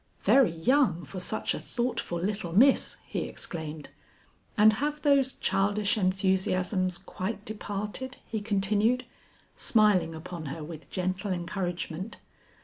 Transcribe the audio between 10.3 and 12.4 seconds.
her with gentle encouragement.